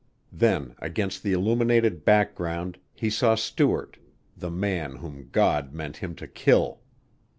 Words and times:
Then, 0.31 0.73
against 0.79 1.21
the 1.21 1.31
illuminated 1.33 2.03
background 2.03 2.79
he 2.95 3.07
saw 3.11 3.35
Stuart, 3.35 3.97
the 4.35 4.49
man 4.49 4.95
whom 4.95 5.29
God 5.31 5.73
meant 5.73 5.97
him 5.97 6.15
to 6.15 6.27
kill. 6.27 6.79